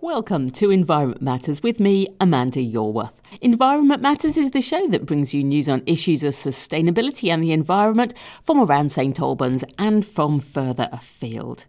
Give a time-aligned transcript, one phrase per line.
[0.00, 3.14] Welcome to Environment Matters with me, Amanda Yorwerth.
[3.40, 7.50] Environment Matters is the show that brings you news on issues of sustainability and the
[7.50, 11.64] environment from around St Albans and from further afield.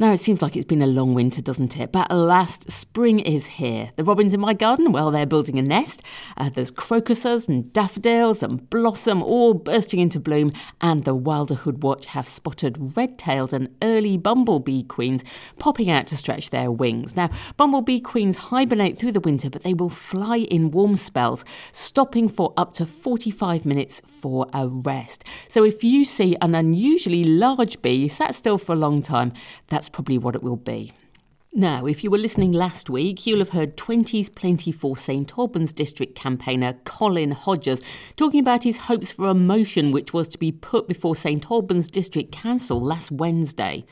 [0.00, 1.90] Now, it seems like it's been a long winter, doesn't it?
[1.90, 3.90] But alas, spring is here.
[3.96, 6.04] The robins in my garden, well, they're building a nest.
[6.36, 12.06] Uh, there's crocuses and daffodils and blossom all bursting into bloom, and the Wilderhood Watch
[12.06, 15.24] have spotted red-tailed and early bumblebee queens
[15.58, 17.16] popping out to stretch their wings.
[17.16, 22.28] Now, bumblebee queens hibernate through the winter, but they will fly in warm spells, stopping
[22.28, 25.24] for up to 45 minutes for a rest.
[25.48, 29.32] So if you see an unusually large bee sat still for a long time,
[29.66, 30.92] that's that's probably what it will be.
[31.54, 35.72] Now, if you were listening last week, you'll have heard 20s Plenty for St Albans
[35.72, 37.82] District campaigner Colin Hodges
[38.16, 41.90] talking about his hopes for a motion which was to be put before St Albans
[41.90, 43.86] District Council last Wednesday.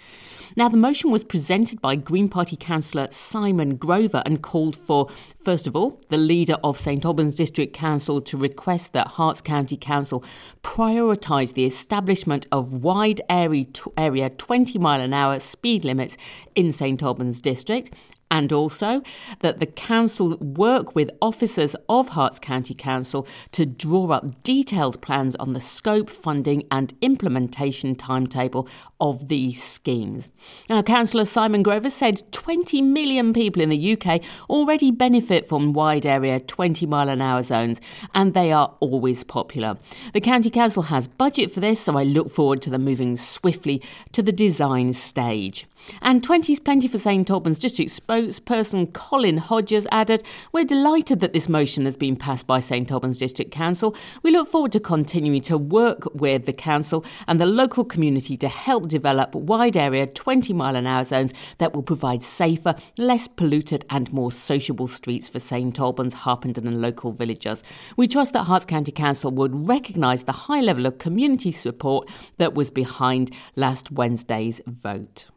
[0.54, 5.08] Now, the motion was presented by Green Party councillor Simon Grover and called for,
[5.38, 9.76] first of all, the leader of St Albans District Council to request that Herts County
[9.76, 10.22] Council
[10.62, 16.16] prioritise the establishment of wide area 20 mile an hour speed limits
[16.54, 17.92] in St Albans District
[18.30, 19.02] and also
[19.40, 25.36] that the council work with officers of Herts County Council to draw up detailed plans
[25.36, 28.68] on the scope, funding, and implementation timetable
[29.00, 30.30] of these schemes.
[30.68, 36.06] Now, Councillor Simon Grover said 20 million people in the UK already benefit from wide
[36.06, 37.80] area 20 mile an hour zones,
[38.14, 39.78] and they are always popular.
[40.12, 43.82] The County Council has budget for this, so I look forward to them moving swiftly
[44.12, 45.66] to the design stage.
[46.02, 51.48] And 20's plenty for St Albans District spokesperson Colin Hodges added, We're delighted that this
[51.48, 53.94] motion has been passed by St Albans District Council.
[54.22, 58.48] We look forward to continuing to work with the Council and the local community to
[58.48, 63.84] help develop wide area 20 mile an hour zones that will provide safer, less polluted,
[63.90, 67.62] and more sociable streets for St Albans, Harpenden, and local villagers.
[67.96, 72.08] We trust that Herts County Council would recognise the high level of community support
[72.38, 75.28] that was behind last Wednesday's vote.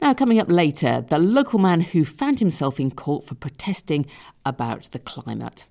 [0.00, 4.06] Now, coming up later, the local man who found himself in court for protesting
[4.46, 5.66] about the climate.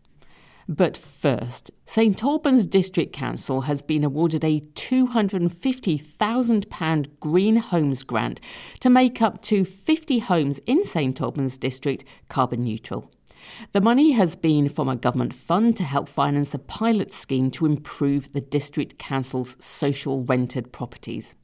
[0.68, 8.42] But first, St Albans District Council has been awarded a £250,000 Green Homes grant
[8.82, 13.10] to make up to 50 homes in St Albans District carbon neutral.
[13.72, 17.66] The money has been from a government fund to help finance a pilot scheme to
[17.66, 21.38] improve the District Council's social rented properties.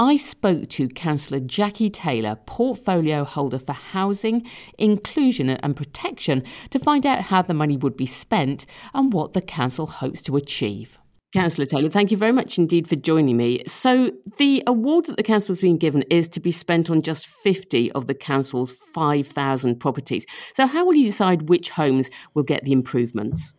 [0.00, 4.46] I spoke to Councillor Jacqui Taylor, portfolio holder for housing,
[4.78, 8.64] inclusion and protection, to find out how the money would be spent
[8.94, 10.98] and what the council hopes to achieve.
[11.34, 13.60] Councillor Taylor, thank you very much indeed for joining me.
[13.66, 17.26] So, the award that the council has been given is to be spent on just
[17.26, 20.24] 50 of the council's 5,000 properties.
[20.54, 23.52] So, how will you decide which homes will get the improvements?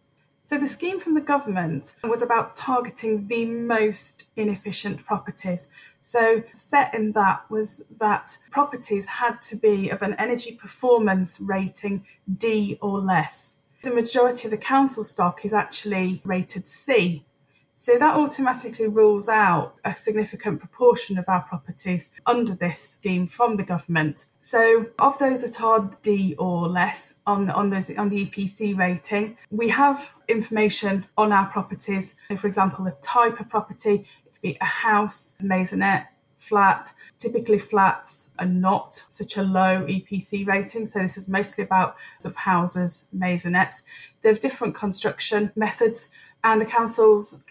[0.45, 5.67] So, the scheme from the government was about targeting the most inefficient properties.
[6.09, 12.03] So, set in that was that properties had to be of an energy performance rating
[12.39, 13.57] D or less.
[13.83, 17.23] The majority of the council stock is actually rated C.
[17.81, 23.55] So that automatically rules out a significant proportion of our properties under this scheme from
[23.55, 24.25] the government.
[24.41, 29.37] So of those that are D or less on, on, the, on the EPC rating,
[29.49, 32.15] we have information on our properties.
[32.29, 34.05] So for example, the type of property,
[34.41, 36.07] be a house, maisonette,
[36.39, 36.91] flat.
[37.19, 42.33] Typically, flats are not such a low EPC rating, so this is mostly about sort
[42.33, 43.83] of houses, maisonettes.
[44.21, 46.09] They have different construction methods,
[46.43, 47.41] and the council's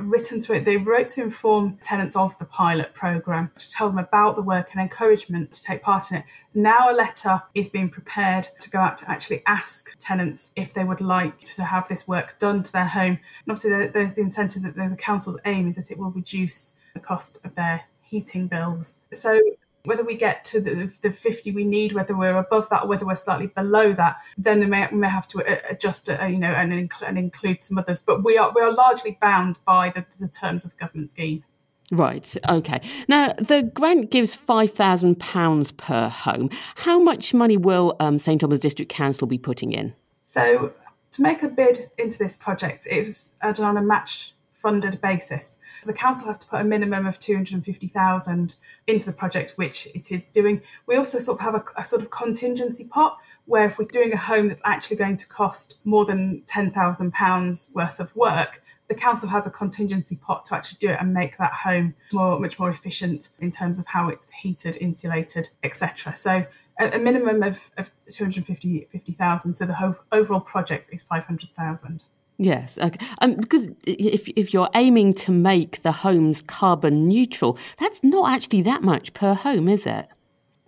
[0.00, 0.64] written to it.
[0.64, 4.70] They wrote to inform tenants of the pilot program to tell them about the work
[4.72, 6.24] and encouragement to take part in it.
[6.54, 10.84] Now, a letter is being prepared to go out to actually ask tenants if they
[10.84, 13.18] would like to have this work done to their home.
[13.46, 17.00] And obviously, there's the incentive that the council's aim is that it will reduce the
[17.00, 18.96] cost of their heating bills.
[19.12, 19.38] So
[19.84, 23.06] whether we get to the, the 50 we need, whether we're above that or whether
[23.06, 26.38] we're slightly below that, then we may, we may have to uh, adjust, uh, you
[26.38, 28.00] know, and, inc- and, include some others.
[28.00, 31.44] But we are we are largely bound by the, the terms of the government scheme.
[31.90, 32.36] Right.
[32.48, 32.80] Okay.
[33.08, 36.50] Now the grant gives five thousand pounds per home.
[36.76, 39.94] How much money will um, St Albans District Council be putting in?
[40.22, 40.72] So
[41.12, 45.58] to make a bid into this project, it was done on a matched funded basis.
[45.82, 48.56] So the council has to put a minimum of 250,000
[48.86, 50.60] into the project, which it is doing.
[50.86, 54.12] We also sort of have a, a sort of contingency pot where if we're doing
[54.12, 59.28] a home that's actually going to cost more than £10,000 worth of work, the council
[59.28, 62.70] has a contingency pot to actually do it and make that home more much more
[62.70, 66.14] efficient in terms of how it's heated, insulated, etc.
[66.14, 66.46] So
[66.80, 69.54] a, a minimum of, of 250,000.
[69.54, 72.02] So the whole overall project is 500,000.
[72.38, 73.04] Yes, okay.
[73.20, 78.62] um, because if if you're aiming to make the homes carbon neutral, that's not actually
[78.62, 80.06] that much per home, is it?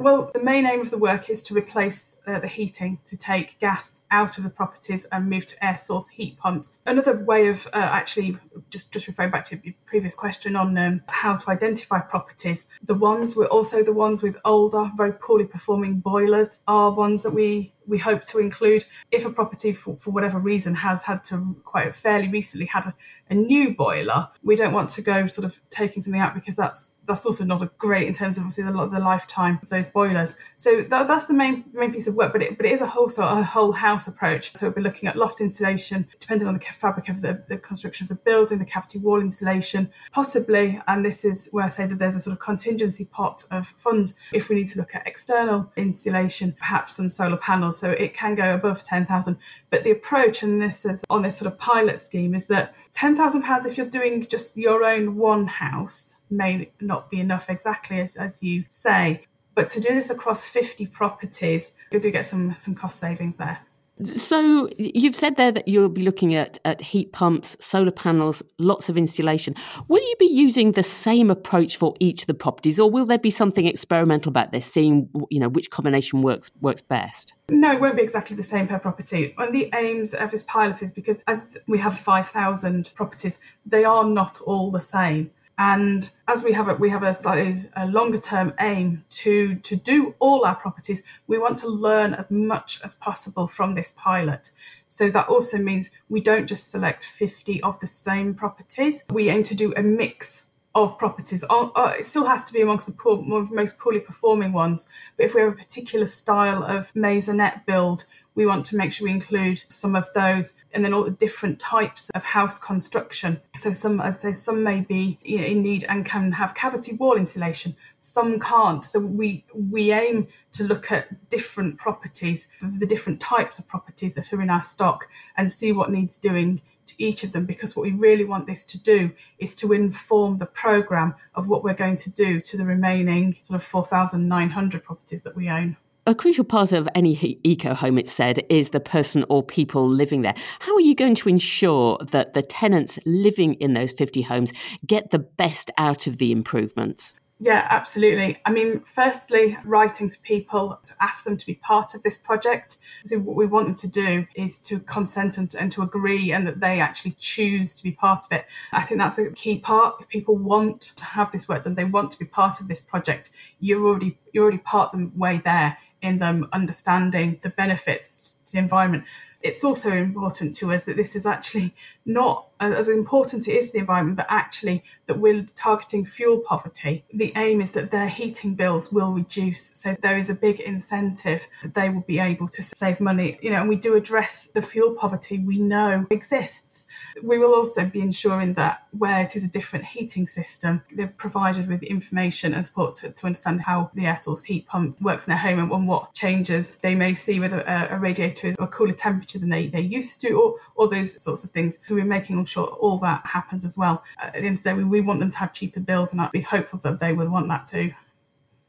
[0.00, 3.58] Well, the main aim of the work is to replace uh, the heating to take
[3.60, 6.80] gas out of the properties and move to air source heat pumps.
[6.86, 8.38] Another way of uh, actually
[8.70, 12.94] just just referring back to your previous question on um, how to identify properties, the
[12.94, 17.74] ones were also the ones with older, very poorly performing boilers are ones that we
[17.90, 21.94] we hope to include if a property for, for whatever reason has had to quite
[21.94, 22.94] fairly recently had a,
[23.28, 26.88] a new boiler we don't want to go sort of taking something out because that's
[27.10, 30.36] that's also not a great in terms of obviously the, the lifetime of those boilers.
[30.56, 32.86] So that, that's the main main piece of work, but it, but it is a
[32.86, 34.56] whole sort of a whole house approach.
[34.56, 38.04] So we'll be looking at loft insulation, depending on the fabric of the, the construction
[38.04, 41.98] of the building, the cavity wall insulation, possibly, and this is where I say that
[41.98, 45.70] there's a sort of contingency pot of funds if we need to look at external
[45.76, 47.78] insulation, perhaps some solar panels.
[47.78, 49.36] So it can go above 10,000.
[49.70, 53.66] But the approach, and this is on this sort of pilot scheme, is that £10,000
[53.66, 58.42] if you're doing just your own one house may not be enough exactly as, as
[58.42, 59.26] you say.
[59.54, 63.58] But to do this across 50 properties, you do get some, some cost savings there.
[64.04, 68.88] So you've said there that you'll be looking at, at heat pumps, solar panels, lots
[68.88, 69.54] of insulation.
[69.88, 73.18] Will you be using the same approach for each of the properties, or will there
[73.18, 77.34] be something experimental about this, seeing you know which combination works works best?
[77.50, 79.34] No, it won't be exactly the same per property.
[79.36, 84.04] Of the aims of this pilot is because as we have 5,000 properties, they are
[84.04, 85.30] not all the same.
[85.60, 89.76] And as we have a, we have a slightly a longer term aim to to
[89.76, 94.52] do all our properties, we want to learn as much as possible from this pilot.
[94.88, 99.04] So that also means we don't just select 50 of the same properties.
[99.10, 101.44] We aim to do a mix of properties.
[101.50, 104.88] Oh, oh, it still has to be amongst the poor, most poorly performing ones.
[105.18, 109.06] But if we have a particular style of maisonette build, we want to make sure
[109.06, 113.40] we include some of those and then all the different types of house construction.
[113.56, 117.16] So some, as I say, some may be in need and can have cavity wall
[117.16, 118.84] insulation, some can't.
[118.84, 124.32] So we we aim to look at different properties, the different types of properties that
[124.32, 127.84] are in our stock and see what needs doing to each of them because what
[127.84, 131.96] we really want this to do is to inform the program of what we're going
[131.96, 135.76] to do to the remaining sort of 4,900 properties that we own
[136.06, 140.22] a crucial part of any eco home, it's said, is the person or people living
[140.22, 140.34] there.
[140.60, 144.52] How are you going to ensure that the tenants living in those 50 homes
[144.86, 147.14] get the best out of the improvements?
[147.42, 148.36] Yeah, absolutely.
[148.44, 152.76] I mean, firstly, writing to people to ask them to be part of this project.
[153.06, 156.46] So, what we want them to do is to consent and, and to agree and
[156.46, 158.44] that they actually choose to be part of it.
[158.72, 159.94] I think that's a key part.
[160.00, 162.80] If people want to have this work done, they want to be part of this
[162.80, 168.36] project, you're already you're already part of the way there in them understanding the benefits
[168.46, 169.04] to the environment.
[169.42, 171.74] It's also important to us that this is actually
[172.04, 177.04] not as important it is to the environment, but actually that we're targeting fuel poverty.
[177.14, 179.72] The aim is that their heating bills will reduce.
[179.74, 183.38] So there is a big incentive that they will be able to save money.
[183.40, 186.86] You know, and we do address the fuel poverty we know exists.
[187.22, 191.66] We will also be ensuring that where it is a different heating system, they're provided
[191.66, 195.30] with information and support to, to understand how the air source heat pump works in
[195.30, 198.66] their home and, and what changes they may see whether a, a radiator is a
[198.66, 201.78] cooler temperature than they, they used to, or, or those sorts of things.
[201.90, 204.04] So we're making sure all that happens as well.
[204.22, 206.20] At the end of the day, we, we want them to have cheaper bills, and
[206.20, 207.92] I'd be hopeful that they would want that too.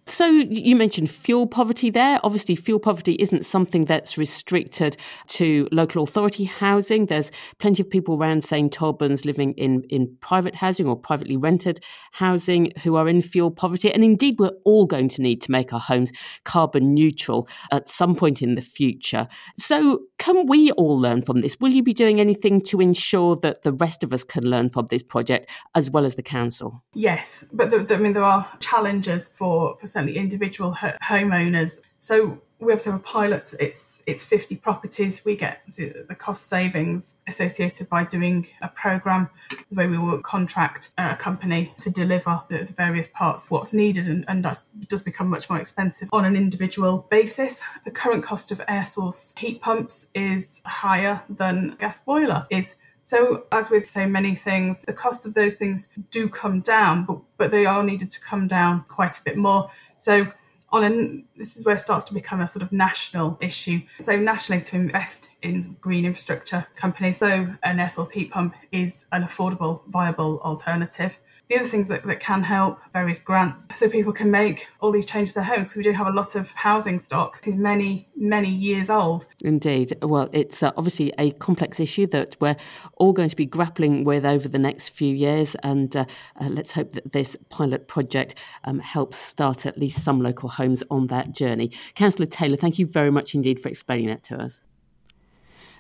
[0.06, 2.20] So you mentioned fuel poverty there.
[2.24, 7.06] Obviously, fuel poverty isn't something that's restricted to local authority housing.
[7.06, 11.80] There's plenty of people around St Albans living in, in private housing or privately rented
[12.12, 13.94] housing who are in fuel poverty.
[13.94, 16.12] And indeed, we're all going to need to make our homes
[16.46, 19.28] carbon neutral at some point in the future.
[19.56, 21.58] So can we all learn from this?
[21.60, 24.88] Will you be doing anything to ensure that the rest of us can learn from
[24.88, 26.84] this project as well as the council?
[26.94, 31.80] Yes, but the, the, I mean, there are challenges for, for certainly individual ho- homeowners.
[32.00, 33.54] So we obviously have a pilot.
[33.60, 35.24] It's it's 50 properties.
[35.24, 39.30] We get the cost savings associated by doing a program
[39.70, 44.08] the way we will contract a company to deliver the, the various parts what's needed
[44.08, 48.52] and, and that does become much more expensive on an individual basis the current cost
[48.52, 54.08] of air source heat pumps is higher than gas boiler is So, as with so
[54.08, 58.12] many things, the cost of those things do come down, but, but they are needed
[58.12, 59.72] to come down quite a bit more.
[60.02, 60.26] So,
[60.72, 63.82] on a, this is where it starts to become a sort of national issue.
[64.00, 69.06] So nationally, to invest in green infrastructure companies, so an air source heat pump is
[69.12, 71.16] an affordable, viable alternative.
[71.52, 75.06] The other things that, that can help, various grants, so people can make all these
[75.06, 77.40] changes to their homes, because we do have a lot of housing stock.
[77.42, 79.28] It is many, many years old.
[79.44, 79.92] Indeed.
[80.02, 82.56] Well, it's uh, obviously a complex issue that we're
[83.00, 85.56] all going to be grappling with over the next few years.
[85.56, 86.06] And uh,
[86.40, 90.86] uh, let's hope that this pilot project um, helps start at least some local homes
[90.90, 91.74] on that journey.
[91.96, 94.62] Councillor Taylor, thank you very much indeed for explaining that to us.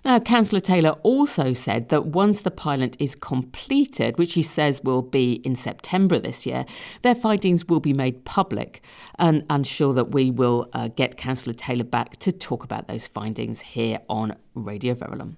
[0.03, 5.03] Now, Councillor Taylor also said that once the pilot is completed, which he says will
[5.03, 6.65] be in September this year,
[7.03, 8.83] their findings will be made public.
[9.19, 13.05] And I'm sure that we will uh, get Councillor Taylor back to talk about those
[13.05, 15.35] findings here on Radio Verulam.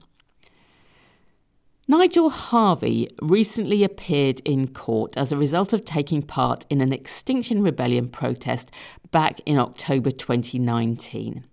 [1.85, 7.61] Nigel Harvey recently appeared in court as a result of taking part in an Extinction
[7.61, 8.71] Rebellion protest
[9.11, 11.43] back in October 2019.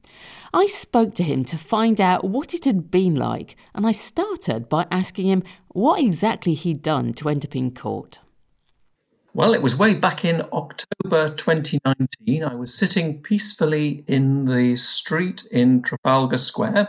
[0.52, 4.68] I spoke to him to find out what it had been like, and I started
[4.68, 8.20] by asking him what exactly he'd done to end up in court.
[9.32, 12.42] Well, it was way back in October 2019.
[12.42, 16.88] I was sitting peacefully in the street in Trafalgar Square.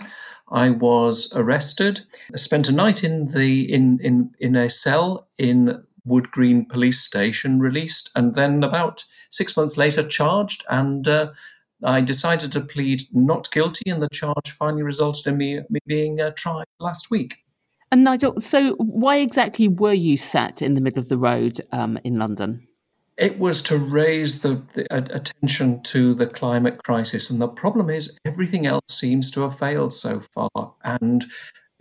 [0.51, 2.01] I was arrested.
[2.33, 7.01] I spent a night in the in in in a cell in Wood Green Police
[7.01, 11.31] Station, released, and then about six months later, charged and uh,
[11.83, 16.21] I decided to plead not guilty, and the charge finally resulted in me, me being
[16.21, 17.43] uh, tried last week.
[17.91, 21.99] And Nigel, so why exactly were you sat in the middle of the road um,
[22.03, 22.65] in London?
[23.17, 27.89] It was to raise the, the uh, attention to the climate crisis, and the problem
[27.89, 30.73] is everything else seems to have failed so far.
[30.83, 31.25] And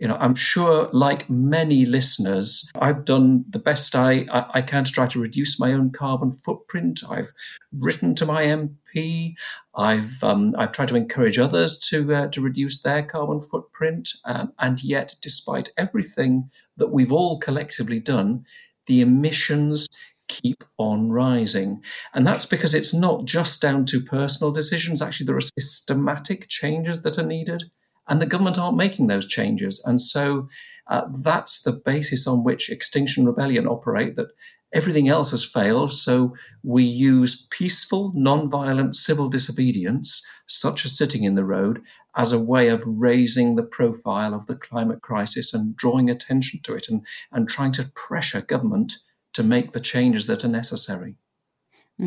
[0.01, 4.83] you know, I'm sure, like many listeners, I've done the best I, I, I, can
[4.83, 7.01] to try to reduce my own carbon footprint.
[7.07, 7.31] I've
[7.71, 9.35] written to my MP.
[9.75, 14.09] I've um, I've tried to encourage others to uh, to reduce their carbon footprint.
[14.25, 18.43] Um, and yet, despite everything that we've all collectively done,
[18.87, 19.87] the emissions
[20.27, 21.83] keep on rising.
[22.15, 24.99] And that's because it's not just down to personal decisions.
[24.99, 27.65] Actually, there are systematic changes that are needed
[28.07, 29.83] and the government aren't making those changes.
[29.85, 30.49] And so
[30.87, 34.15] uh, that's the basis on which Extinction Rebellion operate.
[34.15, 34.29] That
[34.73, 41.35] everything else has failed, so we use peaceful, non-violent civil disobedience, such as sitting in
[41.35, 41.81] the road,
[42.15, 46.75] as a way of raising the profile of the climate crisis and drawing attention to
[46.75, 48.93] it, and and trying to pressure government
[49.33, 51.15] to make the changes that are necessary.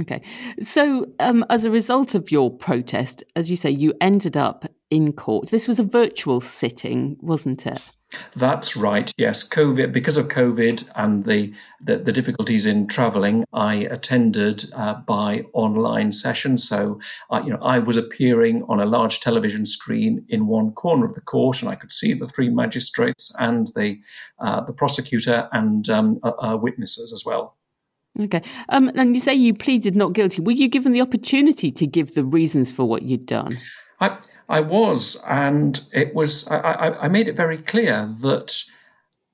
[0.00, 0.22] Okay.
[0.60, 5.12] So, um, as a result of your protest, as you say, you ended up in
[5.12, 5.50] court.
[5.50, 7.82] This was a virtual sitting, wasn't it?
[8.36, 9.12] That's right.
[9.18, 9.92] Yes, COVID.
[9.92, 16.12] Because of COVID and the the, the difficulties in travelling, I attended uh, by online
[16.12, 16.56] session.
[16.58, 17.00] So,
[17.30, 21.14] uh, you know, I was appearing on a large television screen in one corner of
[21.14, 23.98] the court, and I could see the three magistrates and the
[24.38, 27.56] uh, the prosecutor and um, uh, uh, witnesses as well.
[28.20, 28.42] Okay.
[28.68, 30.40] Um, and you say you pleaded not guilty.
[30.40, 33.58] Were you given the opportunity to give the reasons for what you'd done?
[34.00, 34.18] I,
[34.48, 36.48] I was, and it was.
[36.50, 38.62] I, I, I made it very clear that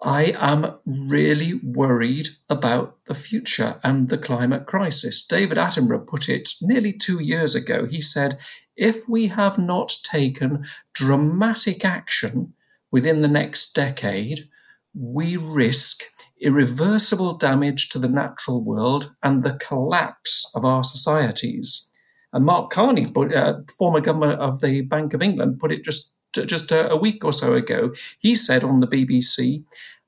[0.03, 5.27] I am really worried about the future and the climate crisis.
[5.27, 7.87] David Attenborough put it nearly two years ago.
[7.87, 8.39] He said,
[8.77, 12.55] "If we have not taken dramatic action
[12.91, 14.49] within the next decade,
[14.95, 16.03] we risk."
[16.41, 21.91] Irreversible damage to the natural world and the collapse of our societies.
[22.33, 26.71] And Mark Carney, uh, former governor of the Bank of England, put it just just
[26.71, 27.93] a, a week or so ago.
[28.21, 29.65] He said on the BBC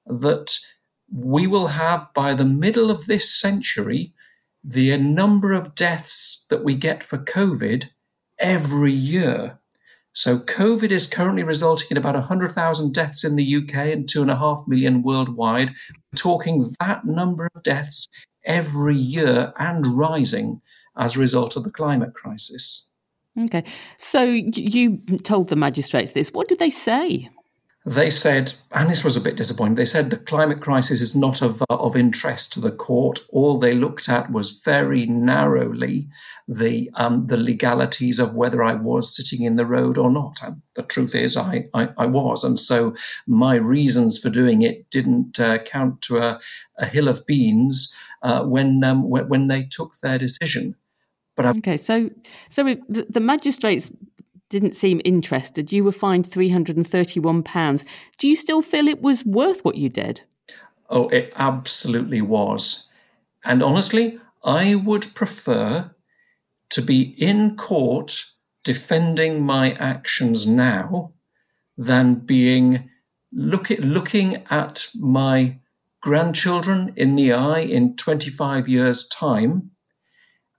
[0.07, 0.57] that
[1.13, 4.13] we will have by the middle of this century
[4.65, 7.89] the number of deaths that we get for COVID
[8.39, 9.59] every year
[10.15, 15.03] so COVID is currently resulting in about 100,000 deaths in the UK and 2.5 million
[15.03, 15.69] worldwide.
[15.69, 18.09] We're talking that number of deaths
[18.45, 20.61] every year and rising
[20.97, 22.91] as a result of the climate crisis.
[23.39, 23.65] Okay.
[23.97, 26.33] So you told the magistrates this.
[26.33, 27.31] What did they say?
[27.85, 31.43] They said, and this was a bit disappointing, they said the climate crisis is not
[31.43, 33.21] of, uh, of interest to the court.
[33.31, 36.07] All they looked at was very narrowly
[36.47, 40.39] the, um, the legalities of whether I was sitting in the road or not.
[40.45, 42.45] And the truth is, I, I, I was.
[42.45, 42.95] And so
[43.27, 46.41] my reasons for doing it didn't uh, count to a,
[46.79, 50.77] a, hill of beans uh, when, um, when, when they took their decision.
[51.35, 52.11] But I- okay, so
[52.49, 53.91] so the, the magistrates
[54.53, 55.73] didn't seem interested.
[55.73, 57.85] You were fined £331.
[58.19, 60.23] Do you still feel it was worth what you did?
[60.91, 62.93] Oh, it absolutely was.
[63.45, 65.91] And honestly, I would prefer
[66.71, 68.25] to be in court
[68.63, 71.13] defending my actions now
[71.77, 72.91] than being
[73.33, 75.59] look at, looking at my
[76.03, 79.71] grandchildren in the eye in 25 years' time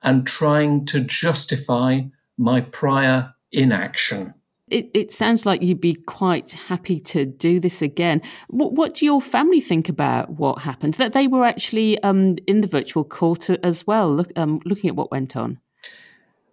[0.02, 2.02] and trying to justify
[2.38, 4.34] my prior inaction.
[4.70, 8.22] It, it sounds like you'd be quite happy to do this again.
[8.48, 10.96] What, what do your family think about what happened?
[10.96, 14.96] That they were actually um, in the virtual court as well, look, um, looking at
[14.96, 15.60] what went on.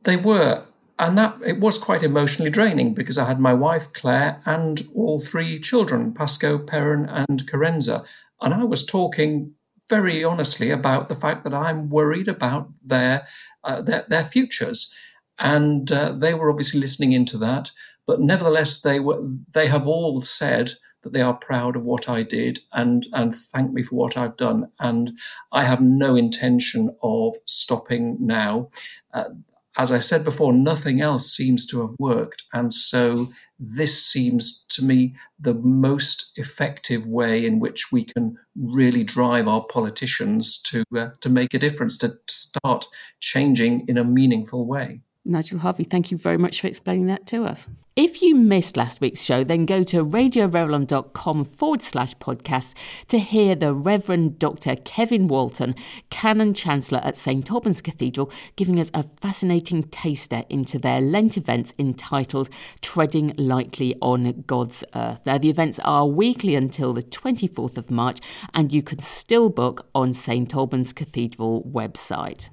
[0.02, 0.64] They were,
[0.98, 5.20] and that it was quite emotionally draining because I had my wife Claire and all
[5.20, 8.04] three children, Pasco, Perrin, and Carenza,
[8.42, 9.54] and I was talking
[9.88, 13.26] very honestly about the fact that I'm worried about their
[13.64, 14.94] uh, their, their futures,
[15.40, 17.70] and uh, they were obviously listening into that.
[18.06, 19.20] But nevertheless, they were
[19.52, 23.72] they have all said that they are proud of what I did and and thank
[23.72, 24.70] me for what I've done.
[24.78, 25.12] And
[25.50, 28.68] I have no intention of stopping now.
[29.12, 29.30] Uh,
[29.76, 32.42] as I said before, nothing else seems to have worked.
[32.52, 39.04] And so this seems to me the most effective way in which we can really
[39.04, 42.86] drive our politicians to, uh, to make a difference, to, to start
[43.20, 45.00] changing in a meaningful way.
[45.30, 47.68] Nigel Harvey, thank you very much for explaining that to us.
[47.96, 52.74] If you missed last week's show, then go to radioverulam.com forward slash podcast
[53.08, 54.76] to hear the Reverend Dr.
[54.76, 55.74] Kevin Walton,
[56.08, 61.74] Canon Chancellor at St Albans Cathedral, giving us a fascinating taster into their Lent events
[61.78, 62.48] entitled
[62.80, 65.20] Treading Lightly on God's Earth.
[65.26, 68.20] Now, the events are weekly until the 24th of March,
[68.54, 72.50] and you can still book on St Albans Cathedral website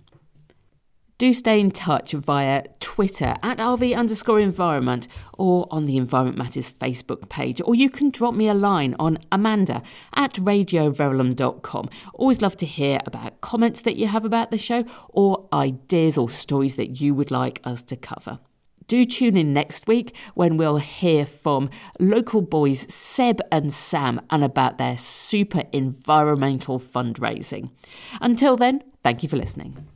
[1.18, 5.08] do stay in touch via Twitter at RV underscore environment
[5.38, 7.62] or on the Environment Matters Facebook page.
[7.66, 9.82] Or you can drop me a line on Amanda
[10.14, 11.90] at radioverulam.com.
[12.14, 16.30] Always love to hear about comments that you have about the show or ideas or
[16.30, 18.40] stories that you would like us to cover.
[18.88, 24.46] Do tune in next week when we'll hear from local boys Seb and Sam and
[24.46, 27.72] about their super environmental fundraising.
[28.22, 29.90] Until then, thank you for listening.